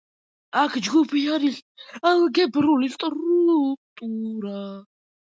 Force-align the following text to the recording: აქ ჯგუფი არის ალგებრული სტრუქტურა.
აქ 0.59 0.75
ჯგუფი 0.85 1.19
არის 1.33 1.59
ალგებრული 2.11 2.89
სტრუქტურა. 2.93 4.55